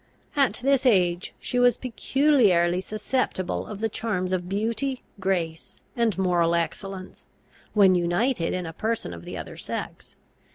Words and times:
At 0.35 0.61
this 0.63 0.87
age 0.87 1.35
she 1.39 1.59
was 1.59 1.77
peculiarly 1.77 2.81
susceptible 2.81 3.67
of 3.67 3.81
the 3.81 3.87
charms 3.87 4.33
of 4.33 4.49
beauty, 4.49 5.03
grace, 5.19 5.79
and 5.95 6.17
moral 6.17 6.55
excellence, 6.55 7.27
when 7.73 7.93
united 7.93 8.51
in 8.51 8.65
a 8.65 8.73
person 8.73 9.13
of 9.13 9.25
the 9.25 9.37
other 9.37 9.57
sex. 9.57 10.15